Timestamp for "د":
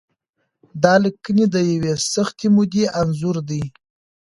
1.53-1.55